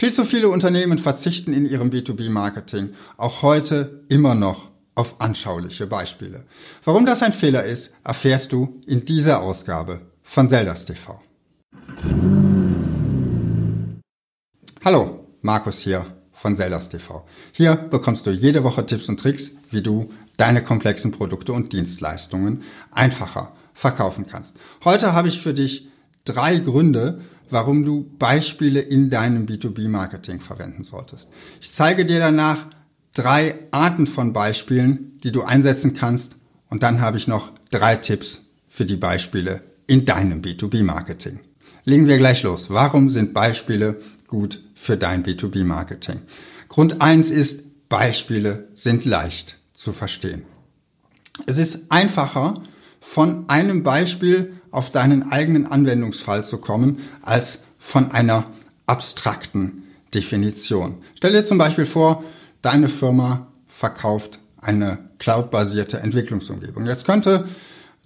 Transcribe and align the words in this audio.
Viel 0.00 0.14
zu 0.14 0.24
viele 0.24 0.48
Unternehmen 0.48 0.98
verzichten 0.98 1.52
in 1.52 1.66
ihrem 1.66 1.90
B2B-Marketing 1.90 2.94
auch 3.18 3.42
heute 3.42 4.02
immer 4.08 4.34
noch 4.34 4.70
auf 4.94 5.20
anschauliche 5.20 5.86
Beispiele. 5.86 6.46
Warum 6.86 7.04
das 7.04 7.22
ein 7.22 7.34
Fehler 7.34 7.64
ist, 7.64 7.92
erfährst 8.02 8.50
du 8.52 8.80
in 8.86 9.04
dieser 9.04 9.42
Ausgabe 9.42 10.00
von 10.22 10.48
Zeldas 10.48 10.86
TV. 10.86 11.20
Hallo, 14.82 15.26
Markus 15.42 15.80
hier 15.80 16.06
von 16.32 16.56
Zeldas 16.56 16.88
TV. 16.88 17.26
Hier 17.52 17.74
bekommst 17.76 18.26
du 18.26 18.30
jede 18.30 18.64
Woche 18.64 18.86
Tipps 18.86 19.06
und 19.10 19.20
Tricks, 19.20 19.50
wie 19.70 19.82
du 19.82 20.08
deine 20.38 20.64
komplexen 20.64 21.12
Produkte 21.12 21.52
und 21.52 21.74
Dienstleistungen 21.74 22.62
einfacher 22.90 23.52
verkaufen 23.74 24.26
kannst. 24.26 24.56
Heute 24.82 25.12
habe 25.12 25.28
ich 25.28 25.42
für 25.42 25.52
dich 25.52 25.90
drei 26.24 26.56
Gründe, 26.56 27.20
warum 27.50 27.84
du 27.84 28.10
Beispiele 28.18 28.80
in 28.80 29.10
deinem 29.10 29.46
B2B-Marketing 29.46 30.40
verwenden 30.40 30.84
solltest. 30.84 31.28
Ich 31.60 31.72
zeige 31.72 32.06
dir 32.06 32.18
danach 32.18 32.66
drei 33.12 33.54
Arten 33.70 34.06
von 34.06 34.32
Beispielen, 34.32 35.18
die 35.22 35.32
du 35.32 35.42
einsetzen 35.42 35.94
kannst 35.94 36.36
und 36.68 36.82
dann 36.82 37.00
habe 37.00 37.18
ich 37.18 37.26
noch 37.26 37.52
drei 37.70 37.96
Tipps 37.96 38.42
für 38.68 38.86
die 38.86 38.96
Beispiele 38.96 39.62
in 39.86 40.04
deinem 40.04 40.42
B2B-Marketing. 40.42 41.40
Legen 41.84 42.06
wir 42.06 42.18
gleich 42.18 42.42
los. 42.42 42.70
Warum 42.70 43.10
sind 43.10 43.34
Beispiele 43.34 44.00
gut 44.28 44.62
für 44.74 44.96
dein 44.96 45.24
B2B-Marketing? 45.24 46.20
Grund 46.68 47.00
eins 47.00 47.30
ist, 47.30 47.88
Beispiele 47.88 48.68
sind 48.74 49.04
leicht 49.04 49.58
zu 49.74 49.92
verstehen. 49.92 50.44
Es 51.46 51.58
ist 51.58 51.90
einfacher, 51.90 52.62
von 53.00 53.48
einem 53.48 53.82
Beispiel 53.82 54.52
auf 54.70 54.92
deinen 54.92 55.32
eigenen 55.32 55.66
Anwendungsfall 55.66 56.44
zu 56.44 56.58
kommen, 56.58 56.98
als 57.22 57.60
von 57.78 58.12
einer 58.12 58.46
abstrakten 58.86 59.84
Definition. 60.14 60.98
Stell 61.16 61.32
dir 61.32 61.44
zum 61.44 61.58
Beispiel 61.58 61.86
vor, 61.86 62.24
deine 62.62 62.88
Firma 62.88 63.48
verkauft 63.68 64.38
eine 64.60 64.98
cloudbasierte 65.18 66.00
Entwicklungsumgebung. 66.00 66.86
Jetzt 66.86 67.06
könnte 67.06 67.48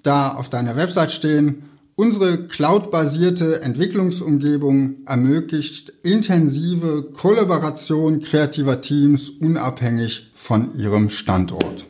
da 0.02 0.34
auf 0.34 0.50
deiner 0.50 0.76
Website 0.76 1.12
stehen, 1.12 1.64
unsere 1.96 2.46
cloudbasierte 2.46 3.62
Entwicklungsumgebung 3.62 5.06
ermöglicht 5.06 5.92
intensive 6.02 7.10
Kollaboration 7.12 8.20
kreativer 8.20 8.80
Teams 8.80 9.28
unabhängig 9.30 10.30
von 10.34 10.76
ihrem 10.76 11.10
Standort. 11.10 11.86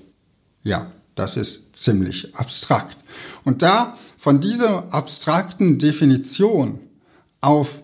Ja, 0.62 0.92
das 1.14 1.36
ist 1.36 1.76
ziemlich 1.76 2.34
abstrakt. 2.34 2.96
Und 3.44 3.62
da 3.62 3.96
von 4.16 4.40
dieser 4.40 4.92
abstrakten 4.92 5.78
Definition 5.78 6.80
auf 7.40 7.82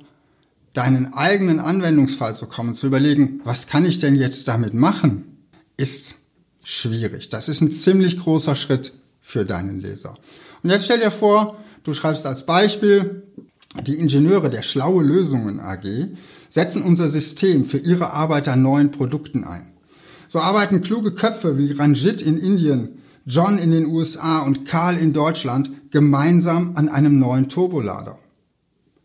deinen 0.72 1.12
eigenen 1.14 1.60
Anwendungsfall 1.60 2.36
zu 2.36 2.46
kommen, 2.46 2.74
zu 2.74 2.86
überlegen, 2.86 3.40
was 3.44 3.66
kann 3.66 3.84
ich 3.84 3.98
denn 3.98 4.14
jetzt 4.14 4.48
damit 4.48 4.72
machen, 4.72 5.36
ist 5.76 6.16
schwierig. 6.62 7.28
Das 7.28 7.48
ist 7.48 7.60
ein 7.60 7.72
ziemlich 7.72 8.18
großer 8.18 8.54
Schritt 8.54 8.92
für 9.20 9.44
deinen 9.44 9.80
Leser. 9.80 10.16
Und 10.62 10.70
jetzt 10.70 10.84
stell 10.84 11.00
dir 11.00 11.10
vor, 11.10 11.58
du 11.84 11.92
schreibst 11.92 12.26
als 12.26 12.46
Beispiel, 12.46 13.22
die 13.86 13.94
Ingenieure 13.94 14.50
der 14.50 14.62
Schlaue 14.62 15.02
Lösungen 15.02 15.60
AG 15.60 16.08
setzen 16.48 16.82
unser 16.82 17.08
System 17.08 17.66
für 17.66 17.78
ihre 17.78 18.12
Arbeit 18.12 18.48
an 18.48 18.62
neuen 18.62 18.90
Produkten 18.90 19.44
ein. 19.44 19.72
So 20.28 20.40
arbeiten 20.40 20.82
kluge 20.82 21.12
Köpfe 21.14 21.58
wie 21.58 21.72
Ranjit 21.72 22.22
in 22.22 22.38
Indien, 22.38 22.99
John 23.30 23.58
in 23.58 23.70
den 23.70 23.86
USA 23.86 24.40
und 24.40 24.66
Karl 24.66 24.96
in 24.96 25.12
Deutschland 25.12 25.70
gemeinsam 25.92 26.76
an 26.76 26.88
einem 26.88 27.20
neuen 27.20 27.48
Turbolader. 27.48 28.18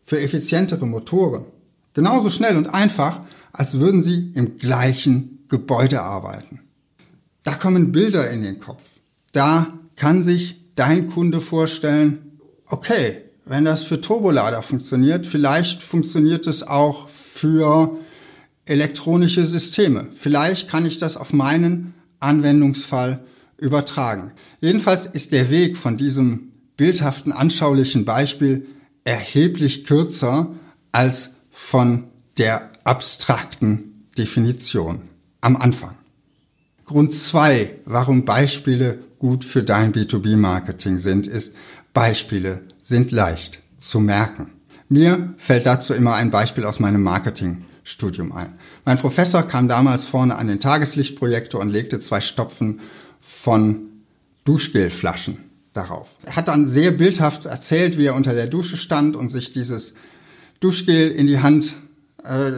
Für 0.04 0.20
effizientere 0.20 0.84
Motoren. 0.84 1.46
Genauso 1.94 2.28
schnell 2.30 2.56
und 2.56 2.66
einfach, 2.66 3.20
als 3.52 3.78
würden 3.78 4.02
sie 4.02 4.32
im 4.34 4.58
gleichen 4.58 5.44
Gebäude 5.48 6.02
arbeiten. 6.02 6.62
Da 7.44 7.54
kommen 7.54 7.92
Bilder 7.92 8.28
in 8.30 8.42
den 8.42 8.58
Kopf. 8.58 8.82
Da 9.30 9.78
kann 9.94 10.24
sich 10.24 10.60
dein 10.74 11.06
Kunde 11.06 11.40
vorstellen, 11.40 12.40
okay, 12.66 13.22
wenn 13.44 13.64
das 13.64 13.84
für 13.84 14.00
Turbolader 14.00 14.62
funktioniert, 14.62 15.24
vielleicht 15.24 15.84
funktioniert 15.84 16.48
es 16.48 16.64
auch 16.64 17.08
für 17.08 17.96
elektronische 18.64 19.46
Systeme. 19.46 20.08
Vielleicht 20.16 20.68
kann 20.68 20.84
ich 20.84 20.98
das 20.98 21.16
auf 21.16 21.32
meinen 21.32 21.94
Anwendungsfall 22.18 23.20
übertragen. 23.58 24.32
Jedenfalls 24.60 25.06
ist 25.06 25.32
der 25.32 25.50
Weg 25.50 25.76
von 25.76 25.96
diesem 25.96 26.52
bildhaften, 26.76 27.32
anschaulichen 27.32 28.04
Beispiel 28.04 28.66
erheblich 29.04 29.84
kürzer 29.84 30.50
als 30.92 31.30
von 31.50 32.08
der 32.38 32.70
abstrakten 32.84 34.08
Definition 34.18 35.02
am 35.40 35.56
Anfang. 35.56 35.96
Grund 36.84 37.14
zwei, 37.14 37.74
warum 37.84 38.24
Beispiele 38.24 38.98
gut 39.18 39.44
für 39.44 39.62
dein 39.62 39.92
B2B-Marketing 39.92 40.98
sind, 40.98 41.26
ist, 41.26 41.56
Beispiele 41.92 42.62
sind 42.82 43.10
leicht 43.10 43.58
zu 43.80 44.00
merken. 44.00 44.52
Mir 44.88 45.34
fällt 45.38 45.66
dazu 45.66 45.94
immer 45.94 46.14
ein 46.14 46.30
Beispiel 46.30 46.64
aus 46.64 46.78
meinem 46.78 47.02
Marketingstudium 47.02 48.32
ein. 48.32 48.54
Mein 48.84 48.98
Professor 48.98 49.42
kam 49.42 49.66
damals 49.66 50.04
vorne 50.04 50.36
an 50.36 50.46
den 50.46 50.60
Tageslichtprojektor 50.60 51.60
und 51.60 51.70
legte 51.70 51.98
zwei 52.00 52.20
Stopfen 52.20 52.80
von 53.26 53.88
Duschgelflaschen 54.44 55.38
darauf. 55.72 56.08
Er 56.24 56.36
hat 56.36 56.48
dann 56.48 56.68
sehr 56.68 56.92
bildhaft 56.92 57.44
erzählt, 57.44 57.98
wie 57.98 58.06
er 58.06 58.14
unter 58.14 58.32
der 58.32 58.46
Dusche 58.46 58.76
stand 58.76 59.16
und 59.16 59.30
sich 59.30 59.52
dieses 59.52 59.94
Duschgel 60.60 61.10
in 61.10 61.26
die 61.26 61.40
Hand 61.40 61.74
äh, 62.24 62.52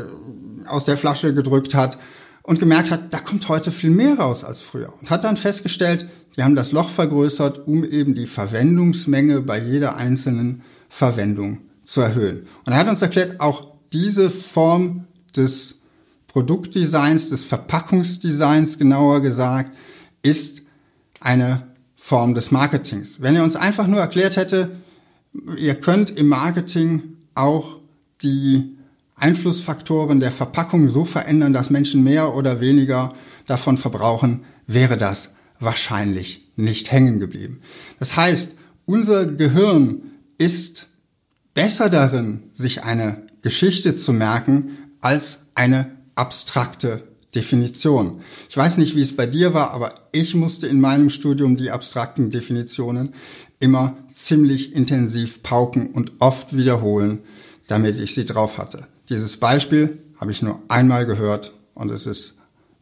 aus 0.67 0.85
der 0.85 0.97
Flasche 0.97 1.35
gedrückt 1.35 1.75
hat 1.75 1.99
und 2.43 2.61
gemerkt 2.61 2.91
hat, 2.91 3.13
da 3.13 3.19
kommt 3.19 3.49
heute 3.49 3.73
viel 3.73 3.91
mehr 3.91 4.19
raus 4.19 4.45
als 4.45 4.63
früher. 4.63 4.93
Und 5.01 5.11
hat 5.11 5.25
dann 5.25 5.37
festgestellt, 5.37 6.07
wir 6.35 6.45
haben 6.45 6.55
das 6.55 6.73
Loch 6.73 6.91
vergrößert, 6.91 7.67
um 7.67 7.85
eben 7.85 8.15
die 8.15 8.27
Verwendungsmenge 8.27 9.41
bei 9.41 9.59
jeder 9.59 9.97
einzelnen 9.97 10.63
Verwendung 10.89 11.63
zu 11.85 12.01
erhöhen. 12.01 12.47
Und 12.65 12.73
er 12.73 12.79
hat 12.79 12.89
uns 12.89 13.03
erklärt, 13.03 13.41
auch 13.41 13.73
diese 13.93 14.31
Form 14.31 15.07
des 15.35 15.77
Produktdesigns, 16.29 17.31
des 17.31 17.45
Verpackungsdesigns 17.45 18.79
genauer 18.79 19.21
gesagt, 19.23 19.73
ist 20.23 20.63
eine 21.21 21.69
Form 21.97 22.35
des 22.35 22.51
Marketings. 22.51 23.21
Wenn 23.21 23.37
er 23.37 23.45
uns 23.45 23.57
einfach 23.57 23.87
nur 23.87 24.01
erklärt 24.01 24.37
hätte, 24.37 24.71
ihr 25.57 25.75
könnt 25.75 26.11
im 26.11 26.29
Marketing 26.29 27.03
auch 27.35 27.79
die 28.23 28.77
Einflussfaktoren 29.17 30.21
der 30.21 30.33
Verpackung 30.33 30.89
so 30.89 31.05
verändern, 31.05 31.53
dass 31.53 31.71
Menschen 31.71 32.05
mehr 32.05 32.35
oder 32.35 32.61
weniger 32.61 33.15
davon 33.47 33.79
verbrauchen, 33.79 34.45
wäre 34.67 34.97
das 34.97 35.35
wahrscheinlich 35.61 36.49
nicht 36.57 36.93
hängen 36.93 37.19
geblieben. 37.19 37.61
Das 37.99 38.17
heißt, 38.17 38.57
unser 38.87 39.27
Gehirn 39.27 40.03
ist 40.39 40.87
besser 41.55 41.91
darin, 41.91 42.45
sich 42.55 42.85
eine 42.85 43.23
Geschichte 43.43 43.97
zu 43.97 44.13
merken, 44.13 44.79
als 45.01 45.47
eine 45.55 45.91
abstrakte 46.15 47.03
Definition. 47.35 48.21
Ich 48.49 48.57
weiß 48.57 48.79
nicht, 48.79 48.97
wie 48.97 49.03
es 49.03 49.15
bei 49.15 49.27
dir 49.27 49.55
war, 49.55 49.73
aber 49.73 50.09
ich 50.13 50.35
musste 50.35 50.67
in 50.67 50.81
meinem 50.81 51.11
Studium 51.11 51.57
die 51.57 51.71
abstrakten 51.71 52.31
Definitionen 52.31 53.15
immer 53.61 53.97
ziemlich 54.15 54.75
intensiv 54.75 55.43
pauken 55.43 55.93
und 55.93 56.13
oft 56.21 56.57
wiederholen, 56.57 57.21
damit 57.67 57.99
ich 57.99 58.15
sie 58.15 58.25
drauf 58.25 58.59
hatte. 58.59 58.87
Dieses 59.09 59.37
Beispiel 59.37 59.99
habe 60.19 60.33
ich 60.33 60.43
nur 60.43 60.61
einmal 60.69 61.07
gehört 61.07 61.53
und 61.75 61.91
es 61.91 62.07
ist 62.07 62.35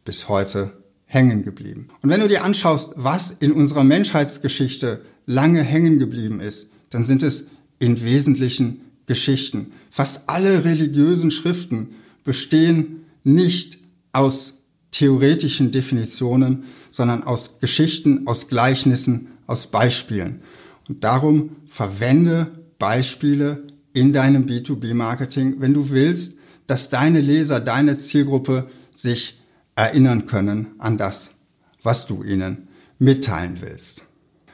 bis 0.05 0.29
heute 0.29 0.71
hängen 1.05 1.43
geblieben. 1.43 1.89
Und 2.01 2.09
wenn 2.09 2.21
du 2.21 2.27
dir 2.27 2.43
anschaust, 2.43 2.93
was 2.95 3.31
in 3.31 3.51
unserer 3.51 3.83
Menschheitsgeschichte 3.83 5.01
lange 5.25 5.61
hängen 5.61 5.99
geblieben 5.99 6.39
ist, 6.39 6.67
dann 6.89 7.05
sind 7.05 7.23
es 7.23 7.47
in 7.79 8.03
Wesentlichen 8.03 8.81
Geschichten. 9.05 9.71
Fast 9.89 10.29
alle 10.29 10.63
religiösen 10.63 11.31
Schriften 11.31 11.95
bestehen 12.23 13.05
nicht 13.23 13.76
aus 14.17 14.63
theoretischen 14.91 15.71
Definitionen, 15.71 16.63
sondern 16.89 17.23
aus 17.23 17.59
Geschichten, 17.59 18.25
aus 18.25 18.47
Gleichnissen, 18.47 19.27
aus 19.45 19.67
Beispielen. 19.67 20.41
Und 20.89 21.03
darum 21.03 21.57
verwende 21.67 22.47
Beispiele 22.79 23.67
in 23.93 24.13
deinem 24.13 24.47
B2B-Marketing, 24.47 25.57
wenn 25.59 25.75
du 25.75 25.91
willst, 25.91 26.39
dass 26.65 26.89
deine 26.89 27.21
Leser, 27.21 27.59
deine 27.59 27.99
Zielgruppe 27.99 28.67
sich 28.95 29.39
erinnern 29.75 30.25
können 30.25 30.71
an 30.79 30.97
das, 30.97 31.31
was 31.83 32.07
du 32.07 32.23
ihnen 32.23 32.69
mitteilen 32.97 33.57
willst. 33.61 34.03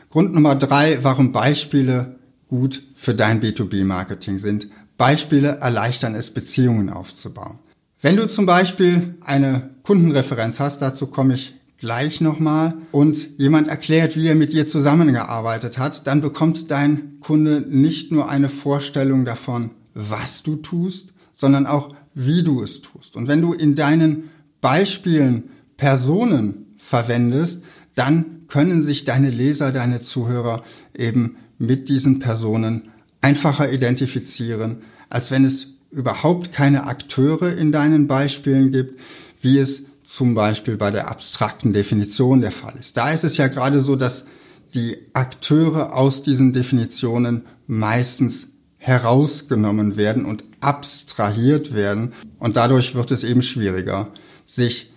Grund 0.09 0.33
Nummer 0.33 0.55
drei, 0.55 1.03
warum 1.03 1.31
Beispiele 1.31 2.19
gut 2.49 2.83
für 2.95 3.15
dein 3.15 3.41
B2B-Marketing 3.41 4.39
sind. 4.39 4.67
Beispiele 4.97 5.57
erleichtern 5.59 6.15
es, 6.15 6.31
Beziehungen 6.31 6.89
aufzubauen. 6.89 7.59
Wenn 8.03 8.17
du 8.17 8.27
zum 8.27 8.45
Beispiel 8.45 9.15
eine 9.21 9.69
Kundenreferenz 9.83 10.59
hast, 10.59 10.81
dazu 10.81 11.07
komme 11.07 11.35
ich 11.35 11.53
gleich 11.77 12.19
nochmal, 12.19 12.73
und 12.91 13.39
jemand 13.39 13.69
erklärt, 13.69 14.17
wie 14.17 14.27
er 14.27 14.35
mit 14.35 14.51
dir 14.51 14.67
zusammengearbeitet 14.67 15.77
hat, 15.77 16.05
dann 16.05 16.19
bekommt 16.19 16.69
dein 16.69 17.21
Kunde 17.21 17.61
nicht 17.65 18.11
nur 18.11 18.27
eine 18.27 18.49
Vorstellung 18.49 19.23
davon, 19.23 19.71
was 19.93 20.43
du 20.43 20.57
tust, 20.57 21.13
sondern 21.31 21.65
auch, 21.65 21.95
wie 22.13 22.43
du 22.43 22.61
es 22.61 22.81
tust. 22.81 23.15
Und 23.15 23.29
wenn 23.29 23.41
du 23.41 23.53
in 23.53 23.73
deinen 23.73 24.29
Beispielen 24.59 25.45
Personen 25.77 26.75
verwendest, 26.79 27.63
dann 27.95 28.41
können 28.49 28.83
sich 28.83 29.05
deine 29.05 29.29
Leser, 29.29 29.71
deine 29.71 30.01
Zuhörer 30.01 30.63
eben 30.93 31.37
mit 31.57 31.87
diesen 31.87 32.19
Personen 32.19 32.89
einfacher 33.21 33.71
identifizieren, 33.71 34.81
als 35.09 35.31
wenn 35.31 35.45
es 35.45 35.72
überhaupt 35.93 36.51
keine 36.51 36.87
Akteure 36.87 37.55
in 37.55 37.71
deinen 37.71 38.07
Beispielen 38.07 38.71
gibt, 38.71 38.99
wie 39.41 39.59
es 39.59 39.83
zum 40.03 40.35
Beispiel 40.35 40.77
bei 40.77 40.91
der 40.91 41.07
abstrakten 41.07 41.73
Definition 41.73 42.41
der 42.41 42.51
Fall 42.51 42.75
ist. 42.79 42.97
Da 42.97 43.11
ist 43.11 43.23
es 43.23 43.37
ja 43.37 43.47
gerade 43.47 43.81
so, 43.81 43.95
dass 43.95 44.27
die 44.73 44.97
Akteure 45.13 45.95
aus 45.95 46.23
diesen 46.23 46.53
Definitionen 46.53 47.45
meistens 47.67 48.47
herausgenommen 48.77 49.95
werden 49.95 50.25
und 50.25 50.43
abstrahiert 50.59 51.73
werden. 51.73 52.13
Und 52.39 52.57
dadurch 52.57 52.95
wird 52.95 53.11
es 53.11 53.23
eben 53.23 53.41
schwieriger, 53.41 54.09
sich 54.45 54.91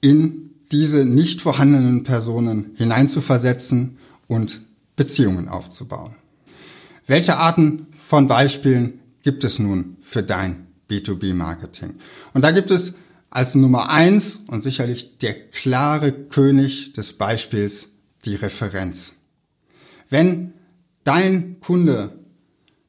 in 0.00 0.50
diese 0.72 1.04
nicht 1.04 1.40
vorhandenen 1.40 2.04
Personen 2.04 2.72
hineinzuversetzen 2.76 3.98
und 4.28 4.60
Beziehungen 4.96 5.48
aufzubauen. 5.48 6.14
Welche 7.06 7.38
Arten 7.38 7.86
von 8.06 8.28
Beispielen 8.28 8.99
gibt 9.22 9.44
es 9.44 9.58
nun 9.58 9.96
für 10.02 10.22
dein 10.22 10.66
B2B-Marketing? 10.88 11.94
Und 12.34 12.42
da 12.42 12.50
gibt 12.50 12.70
es 12.70 12.94
als 13.30 13.54
Nummer 13.54 13.88
eins 13.90 14.40
und 14.48 14.62
sicherlich 14.62 15.18
der 15.18 15.34
klare 15.34 16.12
König 16.12 16.92
des 16.94 17.12
Beispiels 17.12 17.88
die 18.24 18.34
Referenz. 18.34 19.12
Wenn 20.10 20.52
dein 21.04 21.60
Kunde, 21.60 22.12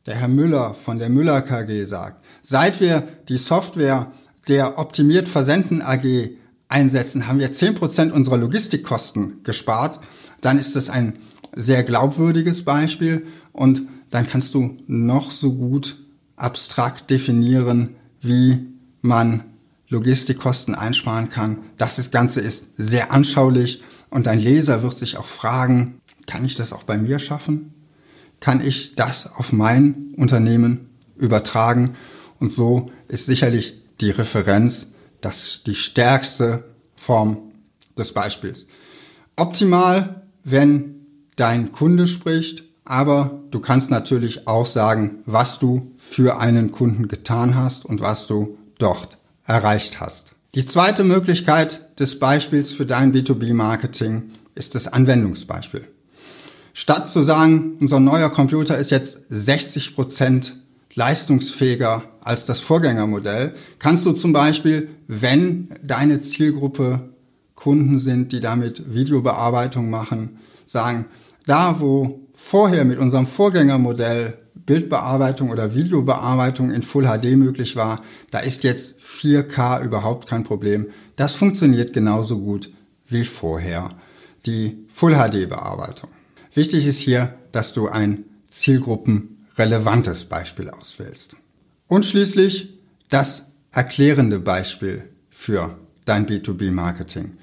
der 0.07 0.15
Herr 0.15 0.27
Müller 0.27 0.73
von 0.73 0.97
der 0.97 1.09
Müller 1.09 1.41
KG 1.43 1.85
sagt, 1.85 2.23
seit 2.41 2.79
wir 2.81 3.07
die 3.29 3.37
Software 3.37 4.11
der 4.47 4.79
Optimiert 4.79 5.29
Versenden 5.29 5.83
AG 5.83 6.31
einsetzen, 6.67 7.27
haben 7.27 7.39
wir 7.39 7.53
zehn 7.53 7.75
Prozent 7.75 8.11
unserer 8.11 8.37
Logistikkosten 8.37 9.43
gespart, 9.43 9.99
dann 10.41 10.57
ist 10.57 10.75
das 10.75 10.89
ein 10.89 11.17
sehr 11.55 11.83
glaubwürdiges 11.83 12.65
Beispiel 12.65 13.27
und 13.51 13.83
dann 14.09 14.27
kannst 14.27 14.55
du 14.55 14.77
noch 14.87 15.29
so 15.31 15.53
gut 15.53 15.97
abstrakt 16.41 17.09
definieren, 17.09 17.95
wie 18.21 18.67
man 19.01 19.43
Logistikkosten 19.89 20.73
einsparen 20.75 21.29
kann. 21.29 21.59
Das 21.77 22.11
Ganze 22.11 22.39
ist 22.41 22.69
sehr 22.77 23.11
anschaulich 23.11 23.83
und 24.09 24.27
dein 24.27 24.39
Leser 24.39 24.83
wird 24.83 24.97
sich 24.97 25.17
auch 25.17 25.25
fragen, 25.25 25.99
kann 26.27 26.45
ich 26.45 26.55
das 26.55 26.71
auch 26.71 26.83
bei 26.83 26.97
mir 26.97 27.19
schaffen? 27.19 27.73
Kann 28.39 28.65
ich 28.65 28.95
das 28.95 29.35
auf 29.35 29.51
mein 29.51 30.13
Unternehmen 30.17 30.89
übertragen? 31.17 31.95
Und 32.39 32.53
so 32.53 32.91
ist 33.07 33.25
sicherlich 33.25 33.81
die 33.99 34.11
Referenz 34.11 34.87
das 35.21 35.63
die 35.63 35.75
stärkste 35.75 36.63
Form 36.95 37.51
des 37.97 38.13
Beispiels. 38.13 38.67
Optimal, 39.35 40.23
wenn 40.43 41.05
dein 41.35 41.71
Kunde 41.71 42.07
spricht, 42.07 42.63
aber 42.91 43.39
du 43.51 43.61
kannst 43.61 43.89
natürlich 43.89 44.49
auch 44.49 44.65
sagen, 44.65 45.19
was 45.25 45.59
du 45.59 45.93
für 45.97 46.39
einen 46.39 46.73
Kunden 46.73 47.07
getan 47.07 47.55
hast 47.55 47.85
und 47.85 48.01
was 48.01 48.27
du 48.27 48.57
dort 48.79 49.17
erreicht 49.45 50.01
hast. 50.01 50.33
Die 50.55 50.65
zweite 50.65 51.05
Möglichkeit 51.05 51.97
des 52.01 52.19
Beispiels 52.19 52.73
für 52.73 52.85
dein 52.85 53.13
B2B-Marketing 53.13 54.31
ist 54.55 54.75
das 54.75 54.89
Anwendungsbeispiel. 54.89 55.85
Statt 56.73 57.09
zu 57.09 57.21
sagen, 57.23 57.77
unser 57.79 58.01
neuer 58.01 58.29
Computer 58.29 58.77
ist 58.77 58.91
jetzt 58.91 59.19
60 59.29 59.95
Prozent 59.95 60.57
leistungsfähiger 60.93 62.03
als 62.19 62.45
das 62.45 62.59
Vorgängermodell, 62.59 63.55
kannst 63.79 64.05
du 64.05 64.11
zum 64.11 64.33
Beispiel, 64.33 64.89
wenn 65.07 65.69
deine 65.81 66.21
Zielgruppe 66.23 67.09
Kunden 67.55 67.99
sind, 67.99 68.33
die 68.33 68.41
damit 68.41 68.93
Videobearbeitung 68.93 69.89
machen, 69.89 70.39
sagen, 70.65 71.05
da 71.45 71.79
wo 71.79 72.19
vorher 72.41 72.83
mit 72.85 72.99
unserem 72.99 73.27
Vorgängermodell 73.27 74.37
Bildbearbeitung 74.65 75.49
oder 75.49 75.73
Videobearbeitung 75.73 76.71
in 76.71 76.81
Full 76.83 77.05
HD 77.05 77.37
möglich 77.37 77.75
war, 77.75 78.03
da 78.31 78.39
ist 78.39 78.63
jetzt 78.63 78.99
4K 78.99 79.83
überhaupt 79.83 80.27
kein 80.27 80.43
Problem. 80.43 80.87
Das 81.15 81.33
funktioniert 81.33 81.93
genauso 81.93 82.39
gut 82.39 82.71
wie 83.07 83.25
vorher, 83.25 83.95
die 84.45 84.85
Full 84.93 85.15
HD 85.15 85.49
Bearbeitung. 85.49 86.09
Wichtig 86.53 86.87
ist 86.87 86.99
hier, 86.99 87.35
dass 87.51 87.73
du 87.73 87.87
ein 87.87 88.25
zielgruppenrelevantes 88.49 90.25
Beispiel 90.25 90.69
auswählst. 90.69 91.35
Und 91.87 92.05
schließlich 92.05 92.77
das 93.09 93.51
erklärende 93.71 94.39
Beispiel 94.39 95.03
für 95.29 95.77
dein 96.05 96.27
B2B-Marketing. 96.27 97.37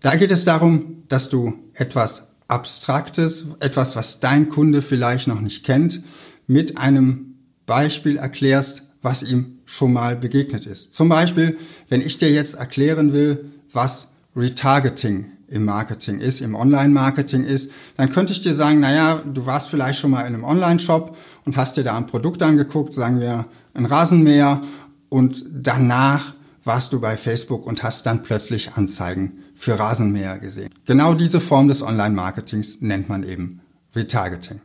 Da 0.00 0.16
geht 0.16 0.30
es 0.30 0.44
darum, 0.44 1.04
dass 1.08 1.30
du 1.30 1.54
etwas 1.74 2.26
Abstraktes, 2.48 3.46
etwas, 3.60 3.96
was 3.96 4.20
dein 4.20 4.48
Kunde 4.48 4.82
vielleicht 4.82 5.26
noch 5.26 5.40
nicht 5.40 5.64
kennt, 5.64 6.02
mit 6.46 6.78
einem 6.78 7.34
Beispiel 7.66 8.16
erklärst, 8.16 8.84
was 9.02 9.22
ihm 9.22 9.58
schon 9.64 9.92
mal 9.92 10.16
begegnet 10.16 10.66
ist. 10.66 10.94
Zum 10.94 11.08
Beispiel, 11.08 11.58
wenn 11.88 12.00
ich 12.00 12.18
dir 12.18 12.30
jetzt 12.30 12.54
erklären 12.54 13.12
will, 13.12 13.46
was 13.72 14.08
Retargeting 14.36 15.26
im 15.48 15.64
Marketing 15.64 16.20
ist, 16.20 16.40
im 16.40 16.54
Online-Marketing 16.54 17.44
ist, 17.44 17.70
dann 17.96 18.10
könnte 18.10 18.32
ich 18.32 18.40
dir 18.40 18.54
sagen, 18.54 18.80
naja, 18.80 19.22
du 19.24 19.46
warst 19.46 19.68
vielleicht 19.68 20.00
schon 20.00 20.10
mal 20.10 20.22
in 20.22 20.34
einem 20.34 20.44
Online-Shop 20.44 21.16
und 21.44 21.56
hast 21.56 21.76
dir 21.76 21.84
da 21.84 21.96
ein 21.96 22.06
Produkt 22.06 22.42
angeguckt, 22.42 22.94
sagen 22.94 23.20
wir 23.20 23.46
ein 23.74 23.86
Rasenmäher 23.86 24.62
und 25.08 25.44
danach 25.52 26.34
warst 26.64 26.92
du 26.92 27.00
bei 27.00 27.16
Facebook 27.16 27.64
und 27.66 27.82
hast 27.82 28.06
dann 28.06 28.24
plötzlich 28.24 28.72
Anzeigen 28.74 29.44
für 29.56 29.78
Rasenmäher 29.78 30.38
gesehen. 30.38 30.70
Genau 30.84 31.14
diese 31.14 31.40
Form 31.40 31.68
des 31.68 31.82
Online-Marketings 31.82 32.80
nennt 32.80 33.08
man 33.08 33.24
eben 33.24 33.60
Retargeting. 33.94 34.60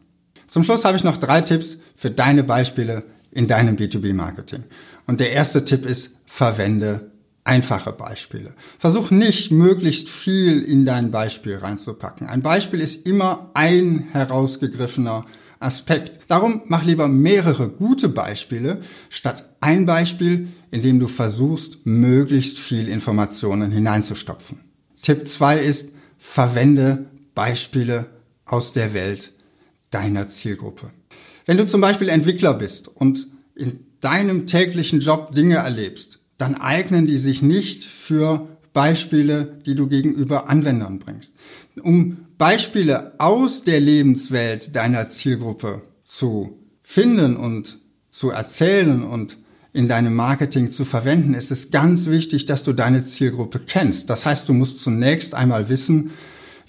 Zum 0.48 0.64
Schluss 0.64 0.86
habe 0.86 0.98
ich 0.98 1.04
noch 1.04 1.18
drei 1.18 1.42
Tipps 1.42 1.78
für 1.96 2.12
deine 2.12 2.44
Beispiele 2.44 3.04
in 3.32 3.48
deinem 3.48 3.78
B2B-Marketing. 3.78 4.66
Und 5.08 5.20
der 5.20 5.32
erste 5.32 5.66
Tipp 5.66 5.86
ist, 5.86 6.16
verwende 6.26 7.12
einfache 7.44 7.92
Beispiele. 7.92 8.54
Versuch 8.78 9.12
nicht 9.12 9.52
möglichst 9.52 10.10
viel 10.10 10.62
in 10.62 10.86
dein 10.86 11.12
Beispiel 11.12 11.56
reinzupacken. 11.56 12.28
Ein 12.28 12.42
Beispiel 12.42 12.82
ist 12.82 13.06
immer 13.06 13.50
ein 13.54 14.08
herausgegriffener 14.12 15.26
Aspekt. 15.60 16.20
Darum 16.28 16.64
mach 16.66 16.84
lieber 16.84 17.08
mehrere 17.08 17.70
gute 17.70 18.10
Beispiele 18.10 18.82
statt 19.10 19.46
ein 19.62 19.86
Beispiel, 19.86 20.50
in 20.72 20.82
dem 20.82 21.00
du 21.00 21.08
versuchst, 21.08 21.86
möglichst 21.86 22.60
viel 22.60 22.88
Informationen 22.88 23.72
hineinzustopfen. 23.72 24.71
Tipp 25.02 25.28
zwei 25.28 25.60
ist, 25.60 25.94
verwende 26.18 27.06
Beispiele 27.34 28.08
aus 28.46 28.74
der 28.74 28.94
Welt 28.94 29.32
deiner 29.90 30.30
Zielgruppe. 30.30 30.92
Wenn 31.46 31.58
du 31.58 31.66
zum 31.68 31.82
Beispiel 31.82 32.10
Entwickler 32.10 32.54
bist 32.54 32.88
und 32.88 33.28
in 33.56 33.86
deinem 34.00 34.48
täglichen 34.48 35.00
Job 35.00 35.36
Dinge 35.36 35.56
erlebst, 35.56 36.20
dann 36.38 36.56
eignen 36.56 37.08
die 37.08 37.18
sich 37.18 37.42
nicht 37.42 37.86
für 37.86 38.48
Beispiele, 38.74 39.60
die 39.66 39.76
du 39.76 39.88
gegenüber 39.88 40.50
Anwendern 40.50 41.00
bringst. 41.00 41.36
Um 41.82 42.26
Beispiele 42.38 43.14
aus 43.20 43.64
der 43.64 43.80
Lebenswelt 43.80 44.76
deiner 44.76 45.10
Zielgruppe 45.10 45.82
zu 46.06 46.58
finden 46.84 47.36
und 47.38 47.80
zu 48.10 48.30
erzählen 48.30 49.04
und 49.04 49.38
in 49.74 49.88
deinem 49.88 50.16
Marketing 50.16 50.72
zu 50.72 50.84
verwenden, 50.84 51.34
ist 51.34 51.52
es 51.52 51.72
ganz 51.72 52.08
wichtig, 52.08 52.46
dass 52.46 52.64
du 52.64 52.74
deine 52.74 53.06
Zielgruppe 53.06 53.60
kennst. 53.60 54.10
Das 54.10 54.26
heißt, 54.26 54.50
du 54.50 54.54
musst 54.54 54.80
zunächst 54.80 55.34
einmal 55.34 55.70
wissen, 55.70 56.12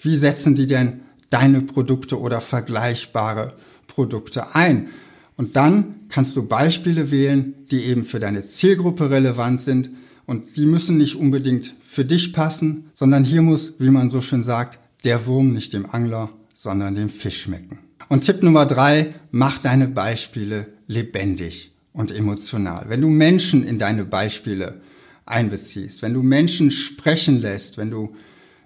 wie 0.01 0.17
setzen 0.17 0.55
die 0.55 0.67
denn 0.67 1.01
deine 1.31 1.63
Produkte 1.63 2.21
oder 2.21 2.41
vergleichbare 2.41 3.55
Produkte 3.89 4.55
ein. 4.55 4.89
Und 5.37 5.57
dann 5.57 5.95
kannst 6.09 6.37
du 6.37 6.47
Beispiele 6.47 7.11
wählen, 7.11 7.55
die 7.71 7.85
eben 7.85 8.05
für 8.05 8.21
deine 8.21 8.47
Zielgruppe 8.47 9.11
relevant 9.11 9.63
sind. 9.63 9.91
Und 10.27 10.57
die 10.57 10.67
müssen 10.67 10.99
nicht 10.99 11.17
unbedingt 11.17 11.75
für 11.89 12.05
dich 12.05 12.33
passen, 12.33 12.91
sondern 12.95 13.25
hier 13.25 13.43
muss, 13.43 13.75
wie 13.81 13.91
man 13.91 14.11
so 14.11 14.21
schön 14.21 14.45
sagt, 14.45 14.79
der 15.05 15.27
Wurm 15.27 15.53
nicht 15.53 15.73
dem 15.73 15.87
Angler, 15.91 16.31
sondern 16.55 16.95
dem 16.95 17.11
Fisch 17.11 17.43
schmecken. 17.43 17.79
Und 18.09 18.25
Tipp 18.25 18.43
Nummer 18.43 18.67
drei, 18.67 19.15
mach 19.31 19.59
deine 19.59 19.89
Beispiele 19.89 20.69
lebendig 20.87 21.72
und 21.93 22.11
emotional. 22.11 22.87
Wenn 22.89 23.01
du 23.01 23.09
Menschen 23.09 23.67
in 23.67 23.79
deine 23.79 24.05
Beispiele 24.05 24.81
einbeziehst, 25.27 26.03
wenn 26.03 26.15
du 26.15 26.23
Menschen 26.23 26.71
sprechen 26.71 27.41
lässt, 27.41 27.79
wenn 27.79 27.91
du 27.91 28.15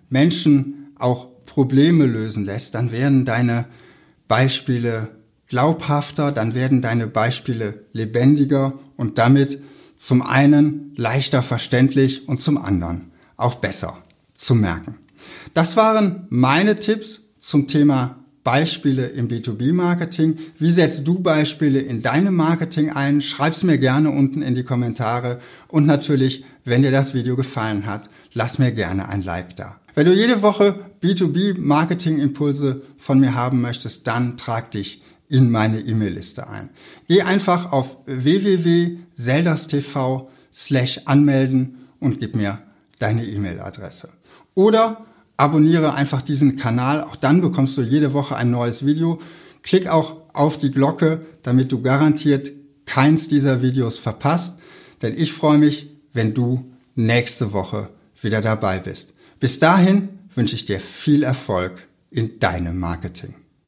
Menschen 0.09 0.93
auch 0.99 1.29
Probleme 1.45 2.07
lösen 2.07 2.45
lässt, 2.45 2.75
dann 2.75 2.93
werden 2.93 3.25
deine 3.25 3.67
Beispiele 4.29 5.09
glaubhafter, 5.49 6.33
dann 6.33 6.55
werden 6.55 6.83
deine 6.83 7.07
Beispiele 7.07 7.85
lebendiger 7.93 8.79
und 8.97 9.19
damit 9.19 9.61
zum 9.99 10.23
einen 10.23 10.93
leichter 10.97 11.43
verständlich 11.43 12.29
und 12.29 12.41
zum 12.41 12.59
anderen 12.59 13.13
auch 13.37 13.57
besser 13.57 14.03
zu 14.35 14.55
merken. 14.55 14.99
Das 15.55 15.77
waren 15.77 16.27
meine 16.29 16.79
Tipps 16.81 17.23
zum 17.41 17.69
Thema 17.69 18.19
Beispiele 18.47 19.07
im 19.07 19.29
B2B-Marketing? 19.29 20.39
Wie 20.61 20.71
setzt 20.71 21.09
du 21.09 21.19
Beispiele 21.19 21.81
in 21.81 22.01
deinem 22.01 22.37
Marketing 22.37 22.93
ein? 22.93 23.21
Schreib's 23.21 23.65
mir 23.65 23.77
gerne 23.77 24.11
unten 24.11 24.41
in 24.41 24.55
die 24.55 24.63
Kommentare. 24.63 25.41
Und 25.67 25.85
natürlich, 25.85 26.45
wenn 26.65 26.83
dir 26.83 26.93
das 26.93 27.13
Video 27.13 27.35
gefallen 27.35 27.87
hat, 27.87 28.09
lass 28.35 28.61
mir 28.61 28.71
gerne 28.71 29.09
ein 29.09 29.25
Like 29.25 29.57
da. 29.57 29.81
Wenn 29.97 30.07
du 30.07 30.15
jede 30.15 30.43
Woche 30.43 30.79
B2B-Marketing-Impulse 31.03 32.83
von 32.99 33.19
mir 33.19 33.35
haben 33.35 33.61
möchtest, 33.61 34.07
dann 34.07 34.39
trag 34.39 34.71
dich 34.71 35.03
in 35.29 35.51
meine 35.51 35.81
E-Mail-Liste 35.81 36.49
ein. 36.49 36.71
Geh 37.09 37.23
einfach 37.23 37.73
auf 37.73 37.97
www.seldastv 38.07 40.29
slash 40.55 41.01
anmelden 41.07 41.89
und 41.99 42.21
gib 42.21 42.37
mir 42.37 42.59
deine 43.01 43.25
E-Mail-Adresse. 43.25 44.11
Oder 44.55 45.05
abonniere 45.37 45.95
einfach 45.95 46.23
diesen 46.23 46.57
Kanal, 46.57 47.03
auch 47.03 47.17
dann 47.17 47.41
bekommst 47.41 47.77
du 47.77 47.83
jede 47.83 48.13
Woche 48.13 48.37
ein 48.37 48.51
neues 48.51 48.87
Video. 48.87 49.21
Klick 49.63 49.89
auch 49.89 50.19
auf 50.33 50.59
die 50.59 50.71
Glocke, 50.71 51.21
damit 51.43 51.73
du 51.73 51.83
garantiert 51.83 52.51
keins 52.87 53.29
dieser 53.29 53.63
Videos 53.63 53.99
verpasst, 53.99 54.61
denn 55.03 55.15
ich 55.17 55.33
freue 55.33 55.59
mich, 55.59 55.91
wenn 56.13 56.35
du 56.35 56.73
nächste 56.95 57.53
Woche 57.53 57.91
wieder 58.23 58.41
dabei 58.41 58.79
bist. 58.79 59.13
Bis 59.41 59.59
dahin 59.59 60.09
wünsche 60.35 60.55
ich 60.55 60.67
dir 60.67 60.81
viel 60.81 61.23
Erfolg 61.23 61.87
in 62.11 62.39
deinem 62.39 62.79
Marketing. 62.79 63.35